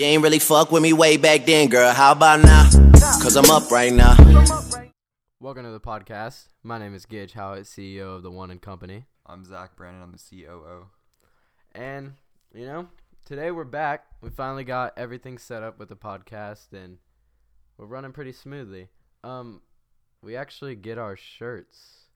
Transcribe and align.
You 0.00 0.06
ain't 0.06 0.22
really 0.22 0.38
fuck 0.38 0.72
with 0.72 0.82
me 0.82 0.94
way 0.94 1.18
back 1.18 1.44
then, 1.44 1.68
girl. 1.68 1.92
How 1.92 2.12
about 2.12 2.40
now? 2.40 2.70
Cause 3.20 3.36
I'm 3.36 3.50
up 3.50 3.70
right 3.70 3.92
now. 3.92 4.16
Welcome 5.38 5.64
to 5.64 5.70
the 5.70 5.78
podcast. 5.78 6.46
My 6.62 6.78
name 6.78 6.94
is 6.94 7.04
Gage 7.04 7.34
Howitt, 7.34 7.64
CEO 7.64 8.16
of 8.16 8.22
the 8.22 8.30
One 8.30 8.50
and 8.50 8.62
Company. 8.62 9.04
I'm 9.26 9.44
Zach 9.44 9.76
Brandon. 9.76 10.02
I'm 10.02 10.12
the 10.12 10.44
COO. 10.46 10.86
And, 11.74 12.14
you 12.54 12.64
know, 12.64 12.88
today 13.26 13.50
we're 13.50 13.64
back. 13.64 14.06
We 14.22 14.30
finally 14.30 14.64
got 14.64 14.94
everything 14.96 15.36
set 15.36 15.62
up 15.62 15.78
with 15.78 15.90
the 15.90 15.96
podcast 15.96 16.72
and 16.72 16.96
we're 17.76 17.84
running 17.84 18.12
pretty 18.12 18.32
smoothly. 18.32 18.88
Um 19.22 19.60
we 20.22 20.34
actually 20.34 20.76
get 20.76 20.96
our 20.96 21.14
shirts. 21.14 22.06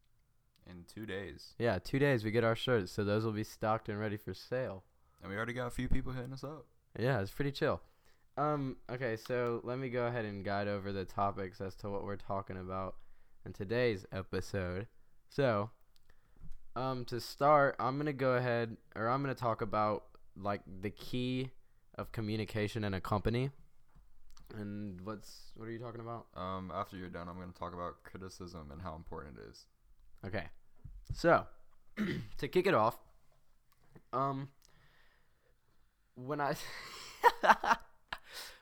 In 0.66 0.84
two 0.86 1.04
days, 1.04 1.52
Yeah, 1.58 1.78
2 1.78 1.98
days 1.98 2.24
we 2.24 2.30
get 2.30 2.44
our 2.44 2.56
shirts, 2.56 2.92
so 2.92 3.04
those 3.04 3.26
will 3.26 3.32
be 3.32 3.44
stocked 3.44 3.90
and 3.90 4.00
ready 4.00 4.16
for 4.16 4.32
sale. 4.32 4.84
and 5.20 5.30
we 5.30 5.36
already 5.36 5.52
got 5.52 5.66
a 5.66 5.70
few 5.70 5.86
people 5.86 6.14
hitting 6.14 6.32
us 6.32 6.42
up. 6.42 6.64
Yeah, 6.98 7.20
it's 7.20 7.30
pretty 7.30 7.52
chill. 7.52 7.80
Um, 8.36 8.76
okay, 8.90 9.16
so 9.16 9.60
let 9.64 9.78
me 9.78 9.88
go 9.88 10.06
ahead 10.06 10.24
and 10.24 10.44
guide 10.44 10.68
over 10.68 10.92
the 10.92 11.04
topics 11.04 11.60
as 11.60 11.74
to 11.76 11.90
what 11.90 12.04
we're 12.04 12.16
talking 12.16 12.56
about 12.56 12.96
in 13.46 13.52
today's 13.52 14.06
episode. 14.12 14.86
So, 15.28 15.70
um, 16.74 17.04
to 17.06 17.20
start, 17.20 17.76
I'm 17.78 17.96
gonna 17.96 18.12
go 18.12 18.34
ahead, 18.34 18.76
or 18.96 19.08
I'm 19.08 19.22
gonna 19.22 19.34
talk 19.34 19.62
about 19.62 20.04
like 20.36 20.62
the 20.80 20.90
key 20.90 21.50
of 21.96 22.12
communication 22.12 22.84
in 22.84 22.94
a 22.94 23.00
company. 23.00 23.50
And 24.58 25.00
what's 25.02 25.52
what 25.56 25.68
are 25.68 25.70
you 25.70 25.78
talking 25.78 26.00
about? 26.00 26.26
Um, 26.36 26.70
after 26.74 26.96
you're 26.96 27.08
done, 27.08 27.28
I'm 27.28 27.36
going 27.36 27.50
to 27.52 27.58
talk 27.58 27.74
about 27.74 28.02
criticism 28.04 28.70
and 28.70 28.80
how 28.80 28.94
important 28.94 29.38
it 29.38 29.50
is. 29.50 29.66
Okay. 30.26 30.44
So, 31.12 31.46
to 32.38 32.48
kick 32.48 32.66
it 32.66 32.74
off, 32.74 32.98
um 34.12 34.48
when 36.14 36.40
I 36.40 36.54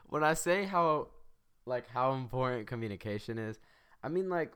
when 0.08 0.24
I 0.24 0.34
say 0.34 0.64
how 0.64 1.08
like 1.66 1.88
how 1.88 2.14
important 2.14 2.66
communication 2.66 3.38
is, 3.38 3.58
I 4.02 4.08
mean 4.08 4.28
like 4.28 4.52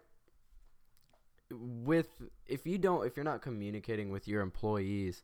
with 1.51 2.09
if 2.47 2.67
you 2.67 2.79
don't 2.79 3.07
if 3.07 3.17
you're 3.17 3.25
not 3.25 3.43
communicating 3.43 4.11
with 4.11 4.27
your 4.27 4.43
employees, 4.43 5.23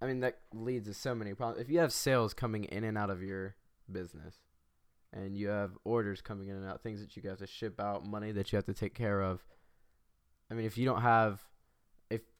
I 0.00 0.06
mean 0.06 0.20
that 0.20 0.38
leads 0.52 0.86
to 0.88 0.94
so 0.94 1.14
many 1.14 1.34
problems. 1.34 1.60
If 1.60 1.70
you 1.70 1.78
have 1.80 1.92
sales 1.92 2.34
coming 2.34 2.64
in 2.64 2.84
and 2.84 2.96
out 2.96 3.10
of 3.10 3.22
your 3.22 3.56
business 3.90 4.36
and 5.12 5.36
you 5.36 5.48
have 5.48 5.72
orders 5.84 6.20
coming 6.20 6.48
in 6.48 6.56
and 6.56 6.66
out, 6.68 6.82
things 6.82 7.00
that 7.00 7.16
you 7.16 7.28
have 7.28 7.38
to 7.38 7.46
ship 7.46 7.80
out, 7.80 8.06
money 8.06 8.32
that 8.32 8.52
you 8.52 8.56
have 8.56 8.66
to 8.66 8.74
take 8.74 8.94
care 8.94 9.20
of, 9.20 9.44
I 10.50 10.54
mean, 10.54 10.66
if 10.66 10.78
you 10.78 10.84
don't 10.84 11.02
have, 11.02 11.42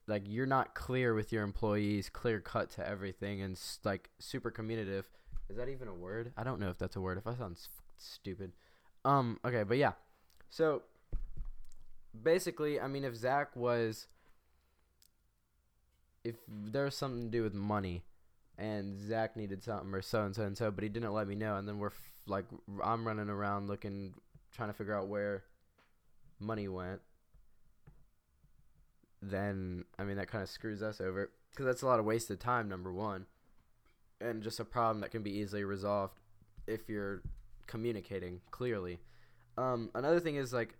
like 0.06 0.22
you're 0.26 0.46
not 0.46 0.74
clear 0.74 1.14
with 1.14 1.32
your 1.32 1.42
employees, 1.42 2.08
clear 2.08 2.40
cut 2.40 2.70
to 2.72 2.86
everything, 2.86 3.42
and 3.42 3.60
like 3.84 4.10
super 4.18 4.50
communicative, 4.50 5.08
is 5.48 5.56
that 5.56 5.68
even 5.68 5.88
a 5.88 5.94
word? 5.94 6.32
I 6.36 6.44
don't 6.44 6.60
know 6.60 6.70
if 6.70 6.78
that's 6.78 6.96
a 6.96 7.00
word. 7.00 7.18
If 7.18 7.26
I 7.26 7.34
sound 7.34 7.58
stupid, 7.98 8.52
um, 9.04 9.38
okay, 9.44 9.62
but 9.62 9.78
yeah. 9.78 9.92
So 10.50 10.82
basically, 12.22 12.80
I 12.80 12.86
mean, 12.86 13.04
if 13.04 13.16
Zach 13.16 13.54
was, 13.56 14.06
if 16.24 16.36
there 16.48 16.84
was 16.84 16.94
something 16.94 17.24
to 17.24 17.30
do 17.30 17.42
with 17.42 17.54
money, 17.54 18.04
and 18.58 18.98
Zach 19.00 19.36
needed 19.36 19.62
something 19.62 19.92
or 19.92 20.02
so 20.02 20.24
and 20.24 20.34
so 20.34 20.42
and 20.42 20.56
so, 20.56 20.70
but 20.70 20.82
he 20.82 20.88
didn't 20.88 21.12
let 21.12 21.28
me 21.28 21.34
know, 21.34 21.56
and 21.56 21.68
then 21.68 21.78
we're 21.78 21.88
f- 21.88 22.12
like, 22.26 22.46
I'm 22.82 23.06
running 23.06 23.28
around 23.28 23.68
looking, 23.68 24.14
trying 24.52 24.68
to 24.68 24.74
figure 24.74 24.94
out 24.94 25.08
where 25.08 25.44
money 26.40 26.68
went 26.68 27.00
then 29.30 29.84
I 29.98 30.04
mean 30.04 30.16
that 30.16 30.28
kind 30.30 30.42
of 30.42 30.48
screws 30.48 30.82
us 30.82 31.00
over 31.00 31.30
because 31.50 31.66
that's 31.66 31.82
a 31.82 31.86
lot 31.86 31.98
of 31.98 32.04
wasted 32.04 32.40
time. 32.40 32.68
Number 32.68 32.92
one, 32.92 33.26
and 34.20 34.42
just 34.42 34.60
a 34.60 34.64
problem 34.64 35.00
that 35.00 35.10
can 35.10 35.22
be 35.22 35.30
easily 35.32 35.64
resolved 35.64 36.20
if 36.66 36.88
you're 36.88 37.22
communicating 37.66 38.40
clearly. 38.50 39.00
Um, 39.58 39.90
another 39.94 40.20
thing 40.20 40.36
is 40.36 40.52
like 40.52 40.76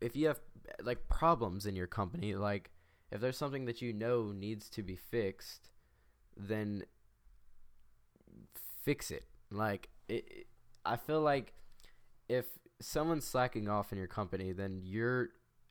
if 0.00 0.16
you 0.16 0.26
have 0.28 0.40
like 0.82 1.08
problems 1.08 1.66
in 1.66 1.76
your 1.76 1.86
company, 1.86 2.34
like 2.34 2.70
if 3.10 3.20
there's 3.20 3.38
something 3.38 3.66
that 3.66 3.80
you 3.82 3.92
know 3.92 4.32
needs 4.32 4.68
to 4.70 4.82
be 4.82 4.96
fixed, 4.96 5.70
then 6.36 6.84
fix 8.82 9.10
it. 9.10 9.24
Like 9.50 9.88
it, 10.08 10.24
it- 10.30 10.46
I 10.84 10.94
feel 10.94 11.20
like 11.20 11.52
if 12.28 12.46
someone's 12.80 13.24
slacking 13.26 13.68
off 13.68 13.90
in 13.90 13.98
your 13.98 14.06
company, 14.06 14.52
then 14.52 14.82
your 14.84 15.30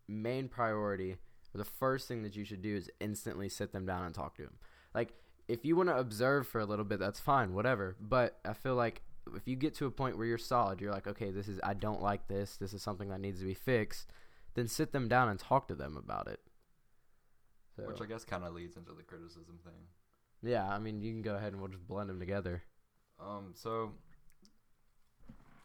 main 0.09 0.49
priority 0.49 1.15
the 1.57 1.65
first 1.65 2.07
thing 2.07 2.23
that 2.23 2.35
you 2.35 2.43
should 2.43 2.61
do 2.61 2.75
is 2.75 2.89
instantly 2.99 3.49
sit 3.49 3.71
them 3.71 3.85
down 3.85 4.03
and 4.03 4.13
talk 4.13 4.35
to 4.35 4.43
them. 4.43 4.57
Like, 4.93 5.13
if 5.47 5.65
you 5.65 5.75
want 5.75 5.89
to 5.89 5.97
observe 5.97 6.47
for 6.47 6.59
a 6.59 6.65
little 6.65 6.85
bit, 6.85 6.99
that's 6.99 7.19
fine, 7.19 7.53
whatever. 7.53 7.95
But 7.99 8.39
I 8.43 8.53
feel 8.53 8.75
like 8.75 9.01
if 9.35 9.47
you 9.47 9.55
get 9.55 9.73
to 9.75 9.85
a 9.85 9.91
point 9.91 10.17
where 10.17 10.27
you're 10.27 10.37
solid, 10.37 10.81
you're 10.81 10.91
like, 10.91 11.07
okay, 11.07 11.31
this 11.31 11.47
is, 11.47 11.59
I 11.63 11.73
don't 11.73 12.01
like 12.01 12.27
this, 12.27 12.57
this 12.57 12.73
is 12.73 12.81
something 12.81 13.09
that 13.09 13.19
needs 13.19 13.39
to 13.39 13.45
be 13.45 13.53
fixed, 13.53 14.11
then 14.53 14.67
sit 14.67 14.91
them 14.91 15.07
down 15.07 15.29
and 15.29 15.39
talk 15.39 15.67
to 15.67 15.75
them 15.75 15.97
about 15.97 16.27
it. 16.27 16.39
So, 17.75 17.83
Which 17.83 18.01
I 18.01 18.05
guess 18.05 18.23
kind 18.23 18.43
of 18.43 18.53
leads 18.53 18.77
into 18.77 18.93
the 18.93 19.03
criticism 19.03 19.59
thing. 19.63 19.73
yeah, 20.41 20.67
I 20.67 20.79
mean, 20.79 21.01
you 21.01 21.11
can 21.11 21.21
go 21.21 21.35
ahead 21.35 21.51
and 21.51 21.61
we'll 21.61 21.71
just 21.71 21.87
blend 21.87 22.09
them 22.09 22.19
together. 22.19 22.63
Um, 23.19 23.53
so 23.53 23.93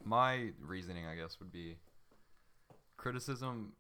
my 0.05 0.51
reasoning, 0.61 1.07
I 1.07 1.15
guess, 1.15 1.39
would 1.41 1.53
be 1.53 1.77
criticism. 2.97 3.73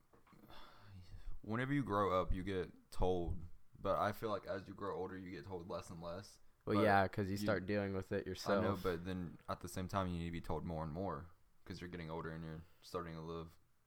Whenever 1.50 1.72
you 1.72 1.82
grow 1.82 2.20
up, 2.20 2.32
you 2.32 2.44
get 2.44 2.70
told, 2.92 3.34
but 3.82 3.98
I 3.98 4.12
feel 4.12 4.30
like 4.30 4.42
as 4.46 4.62
you 4.68 4.74
grow 4.74 4.96
older, 4.96 5.18
you 5.18 5.32
get 5.32 5.46
told 5.46 5.68
less 5.68 5.90
and 5.90 6.00
less. 6.00 6.28
Well, 6.64 6.76
But 6.76 6.82
yeah, 6.84 7.02
because 7.02 7.26
you 7.26 7.32
you- 7.32 7.38
start 7.38 7.66
dealing 7.66 7.92
with 7.92 8.12
it 8.12 8.24
yourself. 8.24 8.58
I 8.58 8.68
know, 8.68 8.78
but 8.80 9.04
then 9.04 9.36
at 9.48 9.60
the 9.60 9.68
same 9.68 9.88
time, 9.88 10.08
you 10.12 10.18
need 10.18 10.26
to 10.26 10.30
be 10.30 10.40
told 10.40 10.64
more 10.64 10.84
and 10.84 10.92
more 10.92 11.26
because 11.64 11.80
you're 11.80 11.90
getting 11.90 12.08
older 12.08 12.30
and 12.30 12.44
you're 12.44 12.62
starting 12.82 13.14
to 13.14 13.20
live 13.20 13.46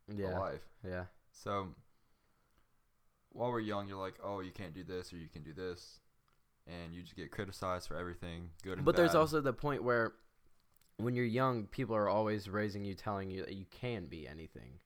a 0.10 0.14
yeah, 0.14 0.38
life. 0.40 0.62
yeah, 0.86 1.06
So 1.32 1.74
while 3.30 3.50
we're 3.50 3.62
young, 3.62 3.88
you're 3.88 3.98
like, 3.98 4.16
oh, 4.22 4.42
you 4.42 4.52
can't 4.52 4.74
do 4.74 4.84
this 4.84 5.14
or 5.14 5.18
you 5.18 5.30
can 5.30 5.44
do 5.44 5.54
this, 5.54 6.00
and 6.68 6.94
you 6.94 7.02
just 7.02 7.16
get 7.16 7.32
criticized 7.32 7.88
for 7.88 7.96
everything, 7.96 8.50
good 8.62 8.78
and 8.78 8.86
But 8.86 8.98
there's 8.98 9.16
also 9.16 9.40
the 9.40 9.54
point 9.54 9.84
where 9.84 10.16
when 10.98 11.16
you're 11.16 11.26
young, 11.26 11.68
people 11.68 11.96
are 11.96 12.10
always 12.10 12.50
raising 12.50 12.84
you, 12.84 12.94
telling 12.94 13.32
you 13.32 13.46
that 13.46 13.54
you 13.54 13.66
can 13.72 14.08
be 14.08 14.28
anything. 14.28 14.80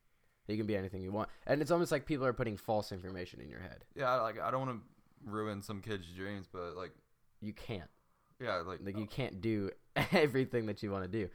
You 0.47 0.58
can 0.58 0.66
be 0.68 0.78
anything 0.78 1.02
you 1.02 1.12
want. 1.12 1.30
And 1.46 1.62
it's 1.62 1.72
almost 1.72 1.91
like 1.91 2.06
people 2.06 2.25
are 2.25 2.34
putting 2.34 2.56
false 2.58 2.91
information 2.91 3.41
in 3.41 3.50
your 3.50 3.59
head. 3.59 3.84
yeah, 3.96 4.16
like 4.22 4.40
I 4.40 4.50
don't 4.52 4.66
want 4.68 4.80
to 4.80 5.30
ruin 5.30 5.62
some 5.62 5.81
kid's 5.81 6.08
dreams, 6.16 6.47
but 6.52 6.75
like 6.78 6.91
You 7.41 7.53
can't. 7.53 7.90
yeah, 8.41 8.57
like 8.57 8.80
Like 8.84 8.97
you 8.97 9.03
uh, 9.03 9.07
can't 9.07 9.41
do 9.41 9.72
everything 10.12 10.68
that 10.68 10.81
you 10.84 10.91
want 10.91 11.03
to 11.03 11.09
do. 11.09 11.30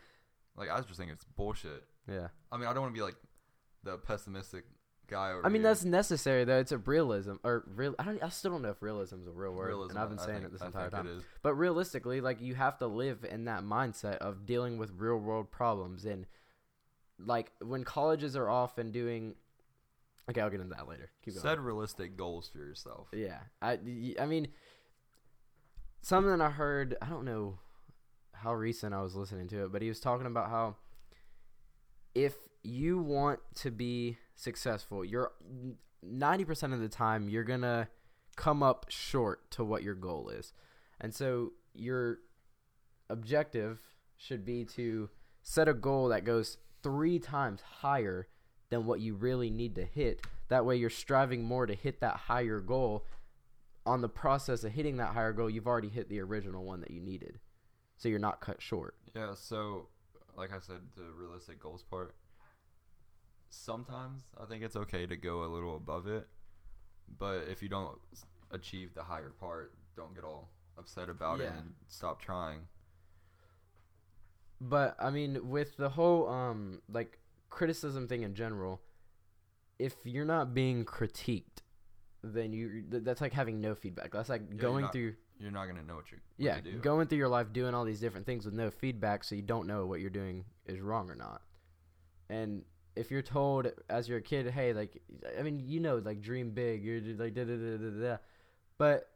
like 0.56 0.70
I 0.70 0.76
was 0.76 0.86
just 0.86 0.98
thinking 0.98 1.12
it's 1.14 1.24
bullshit. 1.24 1.84
Yeah. 2.08 2.28
I 2.50 2.56
mean, 2.56 2.68
I 2.68 2.72
don't 2.72 2.82
want 2.82 2.94
to 2.94 2.98
be 2.98 3.02
like 3.04 3.16
the 3.84 3.98
pessimistic 3.98 4.64
guy. 5.08 5.32
Over 5.32 5.44
I 5.44 5.48
mean 5.50 5.62
here. 5.62 5.70
that's 5.70 5.84
necessary 5.84 6.44
though. 6.44 6.58
It's 6.58 6.72
a 6.72 6.78
realism 6.78 7.34
or 7.44 7.64
real 7.74 7.94
I 7.98 8.04
don't 8.04 8.22
I 8.22 8.28
still 8.30 8.52
don't 8.52 8.62
know 8.62 8.70
if 8.70 8.80
realism 8.82 9.20
is 9.20 9.26
a 9.26 9.30
real 9.32 9.52
word. 9.52 9.66
realism. 9.68 9.90
and 9.90 9.98
I've 9.98 10.08
been 10.08 10.18
saying 10.18 10.38
think- 10.42 10.46
it 10.46 10.52
this 10.52 10.62
I 10.62 10.66
entire 10.66 10.90
time. 10.90 11.06
It 11.06 11.10
is. 11.18 11.22
But 11.42 11.54
realistically, 11.54 12.20
like 12.20 12.40
you 12.40 12.54
have 12.54 12.78
to 12.78 12.86
live 12.86 13.24
in 13.28 13.44
that 13.44 13.62
mindset 13.62 14.16
of 14.18 14.46
dealing 14.46 14.78
with 14.78 14.90
real 14.96 15.16
world 15.18 15.50
problems 15.50 16.04
and 16.06 16.26
like 17.26 17.52
when 17.60 17.84
colleges 17.84 18.36
are 18.36 18.48
off 18.48 18.78
and 18.78 18.92
doing 18.92 19.34
Okay, 20.30 20.40
I'll 20.40 20.50
get 20.50 20.60
into 20.60 20.74
that 20.76 20.88
later. 20.88 21.10
Keep 21.24 21.34
going. 21.34 21.42
Set 21.42 21.60
realistic 21.60 22.16
goals 22.16 22.48
for 22.48 22.58
yourself. 22.58 23.08
Yeah, 23.12 23.38
I, 23.60 23.78
I 24.20 24.26
mean, 24.26 24.48
something 26.00 26.40
I 26.40 26.50
heard. 26.50 26.96
I 27.02 27.06
don't 27.06 27.24
know 27.24 27.58
how 28.32 28.54
recent 28.54 28.94
I 28.94 29.02
was 29.02 29.16
listening 29.16 29.48
to 29.48 29.64
it, 29.64 29.72
but 29.72 29.82
he 29.82 29.88
was 29.88 30.00
talking 30.00 30.26
about 30.26 30.48
how 30.48 30.76
if 32.14 32.34
you 32.62 32.98
want 32.98 33.40
to 33.56 33.70
be 33.70 34.16
successful, 34.36 35.04
you're 35.04 35.32
ninety 36.02 36.44
percent 36.44 36.72
of 36.72 36.80
the 36.80 36.88
time 36.88 37.28
you're 37.28 37.44
gonna 37.44 37.88
come 38.36 38.62
up 38.62 38.86
short 38.88 39.50
to 39.52 39.64
what 39.64 39.82
your 39.82 39.94
goal 39.94 40.28
is, 40.28 40.52
and 41.00 41.12
so 41.12 41.52
your 41.74 42.18
objective 43.10 43.80
should 44.16 44.44
be 44.44 44.64
to 44.64 45.10
set 45.42 45.68
a 45.68 45.75
goal 45.75 46.08
that 46.08 46.25
goes 46.25 46.58
three 46.82 47.19
times 47.19 47.61
higher 47.61 48.29
than 48.70 48.87
what 48.87 49.00
you 49.00 49.14
really 49.14 49.50
need 49.50 49.75
to 49.76 49.84
hit. 49.84 50.20
That 50.49 50.64
way, 50.64 50.76
you're 50.76 50.90
striving 50.90 51.44
more 51.44 51.67
to 51.67 51.75
hit 51.75 52.00
that 52.00 52.17
higher 52.17 52.61
goal. 52.61 53.06
On 53.84 54.00
the 54.00 54.08
process 54.08 54.64
of 54.64 54.73
hitting 54.73 54.99
that 54.99 55.12
higher 55.14 55.32
goal, 55.32 55.50
you've 55.50 55.67
already 55.67 55.88
hit 55.88 56.08
the 56.08 56.20
original 56.20 56.64
one 56.64 56.81
that 56.81 56.90
you 56.90 57.00
needed, 57.00 57.40
so 57.96 58.08
you're 58.08 58.19
not 58.19 58.40
cut 58.40 58.62
short. 58.62 58.94
Yeah, 59.14 59.34
so 59.34 59.88
like 60.37 60.52
I 60.52 60.61
said, 60.61 60.81
the 60.96 61.05
realistic 61.14 61.61
goals 61.61 61.82
part. 61.82 62.14
Sometimes 63.50 64.23
I 64.40 64.46
think 64.46 64.62
it's 64.62 64.76
okay 64.76 65.06
to 65.06 65.17
go 65.17 65.44
a 65.44 65.46
little 65.46 65.76
above 65.76 66.06
it, 66.06 66.26
but 67.19 67.49
if 67.50 67.62
you 67.62 67.69
don't 67.69 67.99
achieve 68.50 68.94
the 68.94 69.02
higher 69.02 69.32
part, 69.38 69.75
don't 69.96 70.14
get 70.14 70.25
all 70.25 70.49
upset 70.78 71.08
about 71.08 71.40
it 71.40 71.52
and 71.55 71.73
stop 71.88 72.20
trying. 72.20 72.61
But 74.64 74.94
I 75.00 75.11
mean, 75.11 75.50
with 75.50 75.76
the 75.76 75.88
whole 75.88 76.29
um 76.29 76.81
like 76.88 77.19
criticism 77.50 78.06
thing 78.06 78.23
in 78.23 78.35
general, 78.35 78.81
if 79.79 79.94
you're 80.05 80.25
not 80.25 80.55
being 80.55 80.85
critiqued, 80.85 81.62
then 82.23 82.53
you 82.53 82.85
th- 82.88 83.03
that's 83.03 83.20
like 83.20 83.32
having 83.32 83.61
no 83.61 83.75
feedback. 83.75 84.12
That's 84.12 84.29
like 84.29 84.43
you're 84.50 84.59
going 84.59 84.82
not- 84.85 84.93
through 84.93 85.03
You're 85.03 85.17
you're 85.41 85.50
not 85.50 85.67
gonna 85.67 85.82
know 85.82 85.97
what 85.97 86.12
you're 86.12 86.20
what 86.37 86.64
yeah, 86.64 86.76
going 86.81 87.09
through 87.09 87.19
your 87.19 87.29
life 87.29 87.53
doing 87.53 87.75
all 87.75 87.85
these 87.85 87.99
different 87.99 88.25
things 88.25 88.44
with 88.44 88.55
no 88.55 88.70
feedback, 88.70 89.25
so 89.25 89.35
you 89.35 89.43
don't 89.43 89.67
know 89.67 89.87
what 89.87 90.00
you're 90.00 90.11
doing 90.11 90.44
is 90.67 90.79
wrong 90.81 91.11
or 91.11 91.17
not. 91.17 91.43
And 92.29 92.62
if 92.94 93.11
you're 93.11 93.23
told 93.23 93.67
as 93.91 94.09
you're 94.09 94.19
a 94.19 94.23
kid, 94.23 94.49
hey, 94.50 94.73
like, 94.73 95.03
I 95.37 95.43
mean, 95.43 95.59
you 95.59 95.81
know, 95.81 95.97
like, 95.97 96.20
dream 96.20 96.50
big, 96.50 96.85
you're 96.85 97.00
like, 97.17 97.35
da 97.35 97.44
da 97.44 97.56
da 97.56 97.76
da 97.79 97.91
da. 98.09 98.17
But, 98.79 99.09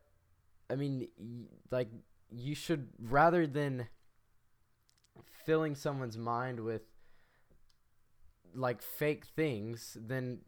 I 0.68 0.74
mean, 0.76 1.08
y- 1.18 1.44
like, 1.70 1.88
you 2.30 2.54
should 2.54 2.88
rather 2.98 3.46
than 3.46 3.86
filling 5.46 5.74
someone's 5.74 6.18
mind 6.18 6.60
with 6.60 6.82
like 8.54 8.82
fake 8.82 9.24
things, 9.24 9.96
then 9.98 10.40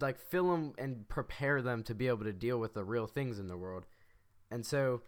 like 0.00 0.18
fill 0.18 0.50
them 0.50 0.72
and 0.78 1.08
prepare 1.08 1.60
them 1.60 1.82
to 1.84 1.94
be 1.94 2.08
able 2.08 2.24
to 2.24 2.32
deal 2.32 2.58
with 2.58 2.74
the 2.74 2.84
real 2.84 3.06
things 3.06 3.38
in 3.38 3.48
the 3.48 3.56
world. 3.56 3.86
And 4.50 4.64
so 4.64 5.02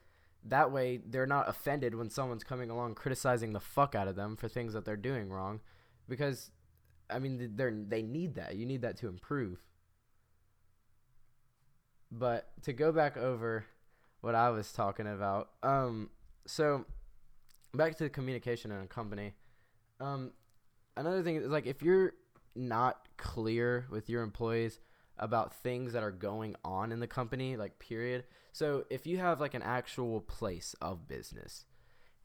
that 0.45 0.71
way 0.71 1.01
they're 1.05 1.27
not 1.27 1.49
offended 1.49 1.95
when 1.95 2.11
someone's 2.11 2.45
coming 2.45 2.71
along 2.71 2.95
criticizing 2.95 3.53
the 3.53 3.61
fuck 3.61 3.95
out 3.95 4.09
of 4.09 4.17
them 4.17 4.37
for 4.37 4.49
things 4.49 4.75
that 4.75 4.85
they're 4.85 4.97
doing 4.97 5.31
wrong 5.31 5.61
because 6.09 6.51
I 7.09 7.19
mean 7.19 7.53
they're 7.57 7.73
they 7.73 8.03
need 8.03 8.35
that. 8.35 8.57
You 8.57 8.67
need 8.67 8.83
that 8.83 8.99
to 8.99 9.09
improve. 9.09 9.59
But 12.11 12.51
to 12.63 12.73
go 12.73 12.93
back 12.93 13.17
over 13.17 13.65
what 14.21 14.35
I 14.35 14.51
was 14.51 14.73
talking 14.73 15.07
about, 15.07 15.51
um 15.63 16.11
so 16.47 16.85
back 17.75 17.97
to 17.99 18.05
the 18.05 18.11
communication 18.11 18.71
in 18.71 18.81
a 18.81 18.87
company. 18.87 19.35
Um 20.01 20.33
another 20.97 21.23
thing 21.23 21.37
is 21.37 21.47
like 21.47 21.67
if 21.67 21.83
you're 21.83 22.15
not 22.55 23.09
clear 23.17 23.87
with 23.91 24.09
your 24.09 24.23
employees 24.23 24.81
about 25.19 25.55
things 25.55 25.93
that 25.93 26.03
are 26.03 26.11
going 26.11 26.57
on 26.65 26.93
in 26.93 27.01
the 27.01 27.07
company, 27.07 27.57
like 27.57 27.79
period. 27.79 28.25
So 28.53 28.85
if 28.91 29.07
you 29.07 29.19
have 29.19 29.41
like 29.41 29.55
an 29.55 29.63
actual 29.63 30.21
place 30.21 30.75
of 30.81 31.09
business 31.09 31.65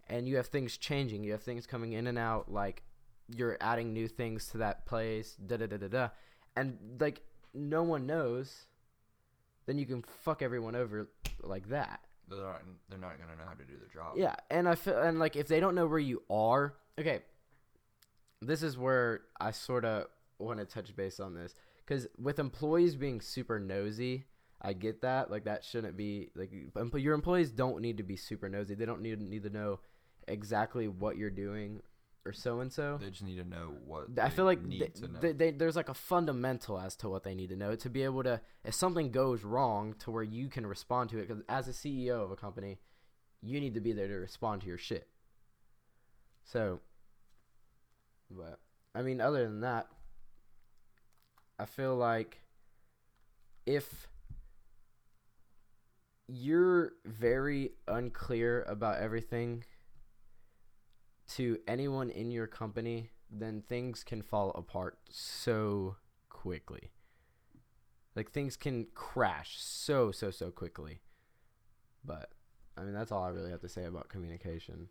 and 0.07 0.28
you 0.28 0.38
have 0.38 0.48
things 0.48 0.78
changing, 0.78 1.24
you 1.24 1.31
have 1.31 1.44
things 1.44 1.68
coming 1.68 1.94
in 1.94 2.07
and 2.07 2.18
out, 2.18 2.51
like 2.51 2.84
you're 3.28 3.57
adding 3.62 3.94
new 3.94 4.07
things 4.07 4.48
to 4.48 4.57
that 4.57 4.86
place, 4.86 5.36
da 5.36 5.57
da 5.57 5.68
da 5.68 5.78
da 5.78 5.88
da, 5.88 6.10
and 6.56 6.78
like 7.00 7.22
no 7.54 7.84
one 7.84 8.06
knows, 8.06 8.66
then 9.66 9.78
you 9.78 9.86
can 9.86 10.01
fuck 10.01 10.42
everyone 10.42 10.75
over 10.75 11.10
like 11.42 11.69
that. 11.69 12.01
They're 12.29 12.41
not. 12.41 12.61
They're 12.89 12.99
not 12.99 13.19
gonna 13.19 13.35
know 13.35 13.47
how 13.47 13.53
to 13.53 13.63
do 13.63 13.73
their 13.77 13.89
job. 13.93 14.13
Yeah, 14.17 14.35
and 14.49 14.67
I 14.67 14.75
feel 14.75 14.99
and 14.99 15.19
like 15.19 15.35
if 15.35 15.47
they 15.47 15.59
don't 15.59 15.75
know 15.75 15.87
where 15.87 15.99
you 15.99 16.21
are, 16.29 16.75
okay. 16.99 17.21
This 18.41 18.63
is 18.63 18.77
where 18.77 19.21
I 19.39 19.51
sort 19.51 19.83
of 19.83 20.05
want 20.37 20.59
to 20.59 20.65
touch 20.65 20.95
base 20.95 21.19
on 21.19 21.33
this 21.33 21.53
because 21.85 22.07
with 22.17 22.39
employees 22.39 22.95
being 22.95 23.19
super 23.19 23.59
nosy, 23.59 24.25
I 24.61 24.73
get 24.73 25.01
that. 25.01 25.29
Like 25.29 25.45
that 25.45 25.65
shouldn't 25.65 25.97
be 25.97 26.29
like 26.35 26.51
your 26.93 27.13
employees 27.13 27.51
don't 27.51 27.81
need 27.81 27.97
to 27.97 28.03
be 28.03 28.15
super 28.15 28.47
nosy. 28.47 28.75
They 28.75 28.85
don't 28.85 29.01
need 29.01 29.19
need 29.21 29.43
to 29.43 29.49
know 29.49 29.79
exactly 30.27 30.87
what 30.87 31.17
you're 31.17 31.29
doing 31.29 31.81
or 32.29 32.33
so 32.33 32.59
and 32.59 32.71
so. 32.71 32.99
They 33.01 33.09
just 33.09 33.23
need 33.23 33.37
to 33.37 33.43
know 33.43 33.73
what. 33.85 34.07
I 34.21 34.29
feel 34.29 34.45
like 34.45 34.59
they, 34.69 34.91
they, 35.19 35.31
they, 35.31 35.51
there's 35.51 35.75
like 35.75 35.89
a 35.89 35.93
fundamental 35.95 36.79
as 36.79 36.95
to 36.97 37.09
what 37.09 37.23
they 37.23 37.33
need 37.33 37.49
to 37.49 37.55
know 37.55 37.75
to 37.75 37.89
be 37.89 38.03
able 38.03 38.23
to 38.23 38.39
if 38.63 38.75
something 38.75 39.11
goes 39.11 39.43
wrong 39.43 39.95
to 39.99 40.11
where 40.11 40.23
you 40.23 40.47
can 40.47 40.67
respond 40.67 41.09
to 41.09 41.17
it 41.17 41.27
because 41.27 41.43
as 41.49 41.67
a 41.67 41.71
CEO 41.71 42.23
of 42.23 42.29
a 42.29 42.35
company, 42.35 42.77
you 43.41 43.59
need 43.59 43.73
to 43.73 43.81
be 43.81 43.91
there 43.91 44.07
to 44.07 44.13
respond 44.13 44.61
to 44.61 44.67
your 44.67 44.77
shit. 44.77 45.07
So, 46.43 46.79
but 48.29 48.59
I 48.93 49.01
mean, 49.01 49.19
other 49.19 49.43
than 49.43 49.61
that, 49.61 49.87
I 51.57 51.65
feel 51.65 51.95
like 51.95 52.41
if 53.65 54.07
you're 56.27 56.93
very 57.05 57.71
unclear 57.87 58.63
about 58.67 58.99
everything 58.99 59.63
to 61.29 61.59
anyone 61.67 62.09
in 62.09 62.31
your 62.31 62.47
company, 62.47 63.11
then 63.29 63.61
things 63.67 64.03
can 64.03 64.21
fall 64.21 64.51
apart 64.51 64.97
so 65.09 65.95
quickly. 66.29 66.91
Like 68.15 68.31
things 68.31 68.57
can 68.57 68.87
crash 68.95 69.57
so 69.59 70.11
so 70.11 70.31
so 70.31 70.51
quickly. 70.51 71.01
But 72.03 72.31
I 72.77 72.81
mean 72.81 72.93
that's 72.93 73.11
all 73.11 73.23
I 73.23 73.29
really 73.29 73.51
have 73.51 73.61
to 73.61 73.69
say 73.69 73.85
about 73.85 74.09
communication. 74.09 74.89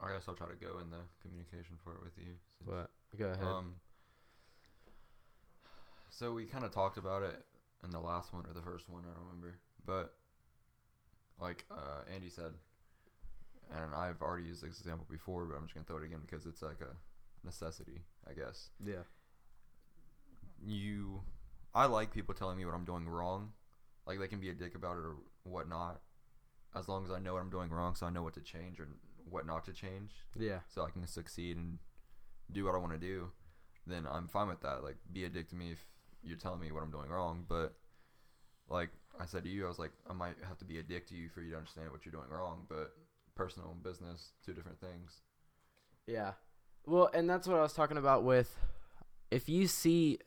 I 0.00 0.12
guess 0.12 0.24
I'll 0.28 0.34
try 0.34 0.48
to 0.48 0.54
go 0.54 0.78
in 0.78 0.90
the 0.90 1.00
communication 1.22 1.76
for 1.82 1.94
it 1.94 2.02
with 2.04 2.18
you. 2.18 2.34
But 2.66 2.90
go 3.18 3.26
ahead. 3.26 3.44
Um. 3.44 3.76
So 6.10 6.32
we 6.32 6.44
kind 6.44 6.64
of 6.64 6.70
talked 6.70 6.98
about 6.98 7.22
it 7.22 7.44
in 7.84 7.90
the 7.90 8.00
last 8.00 8.32
one 8.32 8.44
or 8.46 8.52
the 8.52 8.62
first 8.62 8.88
one, 8.88 9.02
I 9.04 9.14
don't 9.14 9.26
remember. 9.26 9.58
But 9.84 10.14
like 11.40 11.64
uh, 11.70 12.02
Andy 12.12 12.28
said, 12.28 12.52
and 13.74 13.94
I've 13.94 14.22
already 14.22 14.46
used 14.46 14.62
this 14.62 14.78
example 14.78 15.06
before, 15.10 15.44
but 15.44 15.56
I'm 15.56 15.64
just 15.64 15.74
gonna 15.74 15.84
throw 15.86 15.98
it 15.98 16.04
again 16.04 16.20
because 16.24 16.46
it's 16.46 16.62
like 16.62 16.80
a 16.80 16.96
necessity, 17.46 18.02
I 18.28 18.32
guess. 18.34 18.70
yeah. 18.84 19.02
You, 20.64 21.20
I 21.74 21.86
like 21.86 22.12
people 22.12 22.34
telling 22.34 22.56
me 22.56 22.64
what 22.64 22.74
I'm 22.74 22.84
doing 22.84 23.08
wrong. 23.08 23.52
Like 24.06 24.18
they 24.18 24.28
can 24.28 24.40
be 24.40 24.48
a 24.50 24.54
dick 24.54 24.74
about 24.74 24.96
it 24.96 25.00
or 25.04 25.16
whatnot, 25.44 26.00
as 26.74 26.88
long 26.88 27.04
as 27.04 27.10
I 27.10 27.18
know 27.18 27.34
what 27.34 27.40
I'm 27.42 27.50
doing 27.50 27.70
wrong, 27.70 27.94
so 27.94 28.06
I 28.06 28.10
know 28.10 28.22
what 28.22 28.34
to 28.34 28.40
change 28.40 28.80
or 28.80 28.88
what 29.28 29.46
not 29.46 29.64
to 29.64 29.72
change 29.72 30.12
Yeah. 30.38 30.60
so 30.68 30.82
I 30.84 30.90
can 30.90 31.06
succeed 31.06 31.56
and 31.56 31.78
do 32.52 32.64
what 32.64 32.74
I 32.74 32.78
want 32.78 32.92
to 32.92 32.98
do, 32.98 33.30
then 33.86 34.06
I'm 34.10 34.28
fine 34.28 34.48
with 34.48 34.60
that. 34.62 34.84
Like, 34.84 34.96
be 35.12 35.24
a 35.24 35.28
dick 35.28 35.48
to 35.48 35.56
me 35.56 35.72
if 35.72 35.84
you're 36.22 36.38
telling 36.38 36.60
me 36.60 36.70
what 36.70 36.82
I'm 36.82 36.90
doing 36.92 37.08
wrong. 37.10 37.44
But, 37.48 37.74
like 38.68 38.90
I 39.20 39.26
said 39.26 39.42
to 39.44 39.48
you, 39.50 39.64
I 39.64 39.68
was 39.68 39.78
like, 39.80 39.90
I 40.08 40.12
might 40.12 40.36
have 40.46 40.58
to 40.58 40.64
be 40.64 40.78
a 40.78 40.82
dick 40.82 41.06
to 41.08 41.14
you 41.16 41.28
for 41.28 41.40
you 41.40 41.50
to 41.52 41.56
understand 41.56 41.90
what 41.90 42.04
you're 42.06 42.12
doing 42.12 42.30
wrong. 42.30 42.66
But 42.68 42.92
personal 43.36 43.70
and 43.70 43.82
business, 43.82 44.32
two 44.44 44.52
different 44.52 44.80
things. 44.80 45.20
Yeah. 46.06 46.32
Well, 46.86 47.10
and 47.14 47.28
that's 47.28 47.46
what 47.46 47.58
I 47.58 47.62
was 47.62 47.72
talking 47.74 47.98
about 47.98 48.24
with 48.24 48.56
if 49.30 49.48
you 49.48 49.66
see 49.66 50.18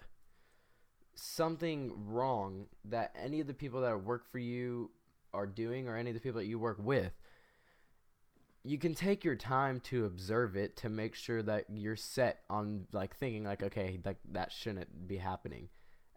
something 1.16 1.92
wrong 2.08 2.68
that 2.86 3.16
any 3.22 3.40
of 3.40 3.48
the 3.48 3.54
people 3.54 3.82
that 3.82 4.04
work 4.04 4.30
for 4.30 4.40
you 4.40 4.92
are 5.34 5.48
doing 5.48 5.88
or 5.88 5.96
any 5.96 6.10
of 6.10 6.14
the 6.14 6.22
people 6.22 6.40
that 6.40 6.48
you 6.48 6.60
work 6.60 6.78
with, 6.80 7.14
you 8.64 8.78
can 8.78 8.94
take 8.94 9.24
your 9.24 9.36
time 9.36 9.80
to 9.80 10.06
observe 10.06 10.56
it 10.56 10.76
to 10.78 10.90
make 10.90 11.16
sure 11.16 11.42
that 11.42 11.66
you're 11.74 11.96
set 11.96 12.42
on 12.50 12.86
like 12.92 13.16
thinking 13.16 13.44
like 13.44 13.64
okay, 13.64 14.00
like 14.06 14.18
that 14.32 14.52
shouldn't 14.52 15.08
be 15.08 15.18
happening. 15.18 15.70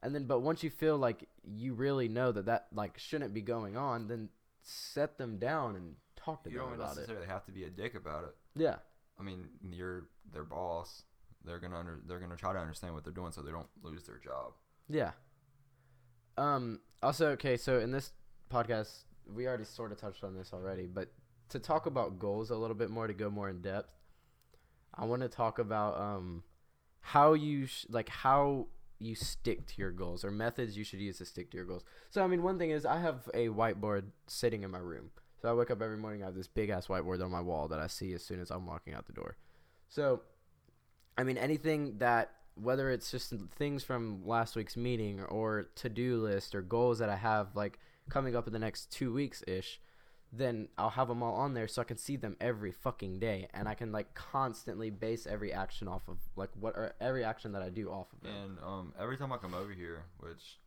And 0.03 0.15
then 0.15 0.27
but 0.27 0.41
once 0.41 0.65
you 0.65 0.71
feel 0.71 0.99
like 0.99 1.29
you 1.45 1.75
really 1.75 2.09
know 2.09 2.33
that 2.33 2.47
that 2.47 2.67
like 2.75 2.99
shouldn't 2.99 3.33
be 3.33 3.43
going 3.43 3.77
on, 3.77 4.09
then 4.09 4.29
set 4.63 5.19
them 5.19 5.39
down 5.39 5.77
and 5.77 5.95
talk 6.25 6.45
to 6.45 6.51
You 6.51 6.59
them 6.59 6.71
don't 6.71 6.79
necessarily 6.79 7.27
have 7.27 7.45
to 7.47 7.53
be 7.53 7.65
a 7.65 7.71
dick 7.71 7.95
about 7.95 8.25
it. 8.25 8.37
Yeah. 8.57 8.77
I 9.19 9.23
mean, 9.23 9.49
you're 9.71 10.09
their 10.33 10.45
boss. 10.45 11.03
They're 11.45 11.59
gonna 11.59 11.79
under, 11.79 12.01
they're 12.07 12.21
gonna 12.21 12.37
try 12.37 12.53
to 12.53 12.59
understand 12.59 12.95
what 12.95 13.05
they're 13.05 13.13
doing 13.13 13.33
so 13.33 13.43
they 13.43 13.51
don't 13.51 13.69
lose 13.83 14.05
their 14.05 14.19
job. 14.19 14.53
Yeah. 14.89 15.13
Um. 16.39 16.81
Also, 17.03 17.29
okay. 17.31 17.57
So 17.57 17.81
in 17.81 17.91
this 17.91 18.13
podcast, 18.51 19.05
we 19.33 19.47
already 19.47 19.65
sort 19.65 19.93
of 19.93 19.99
touched 19.99 20.25
on 20.25 20.35
this 20.35 20.53
already, 20.53 20.87
but 20.87 21.13
to 21.51 21.59
talk 21.59 21.87
about 21.87 22.19
goals 22.19 22.51
a 22.51 22.57
little 22.57 22.77
bit 22.77 22.91
more, 22.91 23.07
to 23.07 23.13
go 23.13 23.29
more 23.29 23.49
in 23.51 23.61
depth, 23.61 23.93
I 24.95 25.05
want 25.05 25.23
to 25.23 25.29
talk 25.29 25.59
about 25.59 25.99
um 26.01 26.43
how 27.01 27.35
you 27.35 27.67
sh- 27.67 27.87
like 27.91 28.09
how 28.09 28.69
you 28.99 29.15
stick 29.17 29.67
to 29.67 29.75
your 29.79 29.91
goals 29.91 30.25
or 30.25 30.31
methods 30.31 30.77
you 30.77 30.85
should 30.85 31.01
use 31.01 31.19
to 31.19 31.25
stick 31.25 31.51
to 31.51 31.57
your 31.57 31.67
goals. 31.67 31.85
So 32.11 32.23
I 32.23 32.27
mean, 32.29 32.43
one 32.43 32.59
thing 32.59 32.71
is 32.71 32.87
I 32.87 33.01
have 33.01 33.29
a 33.35 33.49
whiteboard 33.49 34.05
sitting 34.29 34.63
in 34.63 34.71
my 34.71 34.79
room. 34.79 35.11
So 35.43 35.49
I 35.49 35.55
wake 35.55 35.73
up 35.73 35.83
every 35.83 35.97
morning. 35.97 36.23
I 36.23 36.27
have 36.27 36.37
this 36.37 36.47
big 36.47 36.71
ass 36.71 36.87
whiteboard 36.87 37.23
on 37.23 37.33
my 37.33 37.41
wall 37.41 37.67
that 37.69 37.81
I 37.81 37.89
see 37.89 38.13
as 38.13 38.25
soon 38.25 38.41
as 38.41 38.53
I'm 38.53 38.65
walking 38.65 38.95
out 38.95 39.07
the 39.07 39.13
door. 39.13 39.37
So, 39.89 40.23
I 41.19 41.25
mean, 41.25 41.37
anything 41.37 41.99
that 41.99 42.31
whether 42.55 42.91
it's 42.91 43.11
just 43.11 43.33
things 43.57 43.83
from 43.83 44.25
last 44.27 44.55
week's 44.55 44.77
meeting 44.77 45.21
or 45.23 45.69
to-do 45.75 46.19
list 46.19 46.55
or 46.55 46.61
goals 46.61 46.99
that 46.99 47.09
I 47.09 47.17
have 47.17 47.57
like 47.57 47.79
coming 48.11 48.37
up 48.37 48.47
in 48.47 48.53
the 48.53 48.59
next 48.59 48.93
2 48.93 49.13
weeks 49.13 49.43
ish, 49.47 49.81
then 50.33 50.69
I'll 50.79 50.91
have 50.91 51.09
them 51.09 51.23
all 51.23 51.35
on 51.35 51.55
there 51.55 51.67
so 51.67 51.81
I 51.83 51.87
can 51.87 51.97
see 51.97 52.17
them 52.17 52.37
every 52.41 52.71
fucking 52.71 53.19
day 53.19 53.49
and 53.53 53.67
I 53.67 53.75
can 53.75 53.91
like 53.91 54.15
constantly 54.15 54.91
base 54.91 55.27
every 55.27 55.53
action 55.53 55.89
off 55.89 56.09
of 56.09 56.19
like 56.37 56.51
what 56.61 56.77
or 56.77 56.95
every 57.01 57.25
action 57.25 57.53
that 57.53 57.63
I 57.63 57.69
do 57.71 57.91
off 57.91 58.13
of 58.13 58.21
them. 58.21 58.33
And 58.33 58.59
um, 58.63 58.93
every 59.01 59.17
time 59.17 59.33
I 59.33 59.39
come 59.39 59.55
over 59.55 59.73
here, 59.73 60.05
which 60.21 60.59